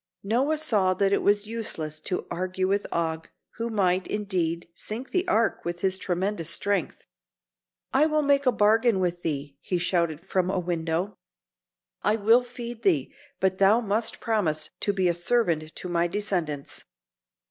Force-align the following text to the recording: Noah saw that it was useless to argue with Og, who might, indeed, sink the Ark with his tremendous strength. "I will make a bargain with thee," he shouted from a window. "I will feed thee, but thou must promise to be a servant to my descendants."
Noah 0.23 0.57
saw 0.57 0.95
that 0.95 1.13
it 1.13 1.21
was 1.21 1.45
useless 1.45 2.01
to 2.05 2.25
argue 2.31 2.67
with 2.67 2.87
Og, 2.91 3.29
who 3.57 3.69
might, 3.69 4.07
indeed, 4.07 4.67
sink 4.73 5.11
the 5.11 5.27
Ark 5.27 5.63
with 5.63 5.81
his 5.81 5.99
tremendous 5.99 6.49
strength. 6.49 7.03
"I 7.93 8.07
will 8.07 8.23
make 8.23 8.47
a 8.47 8.51
bargain 8.51 8.99
with 8.99 9.21
thee," 9.21 9.57
he 9.61 9.77
shouted 9.77 10.25
from 10.25 10.49
a 10.49 10.57
window. 10.59 11.19
"I 12.01 12.15
will 12.15 12.41
feed 12.43 12.81
thee, 12.81 13.13
but 13.39 13.59
thou 13.59 13.79
must 13.79 14.19
promise 14.19 14.71
to 14.79 14.91
be 14.91 15.07
a 15.07 15.13
servant 15.13 15.75
to 15.75 15.87
my 15.87 16.07
descendants." 16.07 16.83